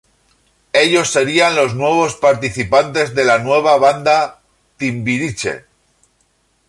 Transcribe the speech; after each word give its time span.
Ellos 0.73 1.11
serían 1.11 1.55
los 1.55 1.75
nuevos 1.75 2.15
participantes 2.15 3.13
de 3.13 3.23
la 3.23 3.37
nueva 3.37 3.77
banda 3.77 4.39
Timbiriche. 4.77 5.65